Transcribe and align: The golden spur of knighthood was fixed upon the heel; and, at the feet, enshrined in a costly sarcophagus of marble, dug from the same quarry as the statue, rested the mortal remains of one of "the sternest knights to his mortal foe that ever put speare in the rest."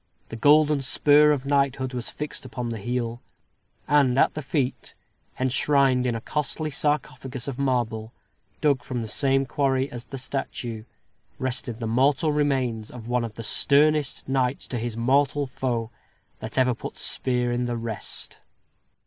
The 0.29 0.35
golden 0.35 0.81
spur 0.81 1.31
of 1.31 1.45
knighthood 1.45 1.93
was 1.93 2.09
fixed 2.09 2.43
upon 2.43 2.69
the 2.69 2.79
heel; 2.79 3.21
and, 3.87 4.17
at 4.17 4.33
the 4.33 4.41
feet, 4.41 4.95
enshrined 5.39 6.07
in 6.07 6.15
a 6.15 6.21
costly 6.21 6.71
sarcophagus 6.71 7.47
of 7.47 7.59
marble, 7.59 8.11
dug 8.61 8.81
from 8.81 9.03
the 9.03 9.07
same 9.07 9.45
quarry 9.45 9.91
as 9.91 10.05
the 10.05 10.17
statue, 10.17 10.85
rested 11.37 11.79
the 11.79 11.85
mortal 11.85 12.31
remains 12.31 12.89
of 12.89 13.07
one 13.07 13.23
of 13.23 13.35
"the 13.35 13.43
sternest 13.43 14.27
knights 14.27 14.65
to 14.69 14.79
his 14.79 14.97
mortal 14.97 15.45
foe 15.45 15.91
that 16.39 16.57
ever 16.57 16.73
put 16.73 16.97
speare 16.97 17.51
in 17.51 17.67
the 17.67 17.77
rest." 17.77 18.39